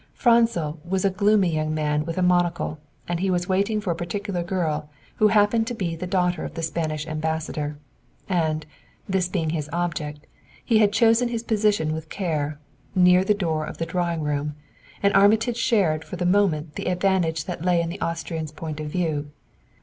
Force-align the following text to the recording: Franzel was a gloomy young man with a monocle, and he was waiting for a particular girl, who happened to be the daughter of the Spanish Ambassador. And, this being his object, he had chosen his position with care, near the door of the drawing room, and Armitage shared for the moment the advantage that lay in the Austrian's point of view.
Franzel 0.15 0.79
was 0.83 1.05
a 1.05 1.11
gloomy 1.11 1.53
young 1.53 1.75
man 1.75 2.05
with 2.05 2.17
a 2.17 2.23
monocle, 2.23 2.79
and 3.07 3.19
he 3.19 3.29
was 3.29 3.47
waiting 3.47 3.79
for 3.79 3.91
a 3.91 3.95
particular 3.95 4.41
girl, 4.41 4.89
who 5.17 5.27
happened 5.27 5.67
to 5.67 5.75
be 5.75 5.95
the 5.95 6.07
daughter 6.07 6.43
of 6.43 6.55
the 6.55 6.63
Spanish 6.63 7.05
Ambassador. 7.05 7.77
And, 8.27 8.65
this 9.07 9.29
being 9.29 9.51
his 9.51 9.69
object, 9.71 10.25
he 10.65 10.79
had 10.79 10.91
chosen 10.91 11.27
his 11.29 11.43
position 11.43 11.93
with 11.93 12.09
care, 12.09 12.57
near 12.95 13.23
the 13.23 13.35
door 13.35 13.63
of 13.63 13.77
the 13.77 13.85
drawing 13.85 14.21
room, 14.23 14.55
and 15.03 15.13
Armitage 15.13 15.57
shared 15.57 16.03
for 16.03 16.15
the 16.15 16.25
moment 16.25 16.77
the 16.77 16.87
advantage 16.87 17.45
that 17.45 17.63
lay 17.63 17.79
in 17.79 17.89
the 17.89 18.01
Austrian's 18.01 18.51
point 18.51 18.79
of 18.79 18.87
view. 18.87 19.29